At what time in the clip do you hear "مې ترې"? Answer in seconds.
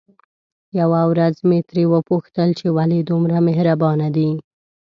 1.49-1.83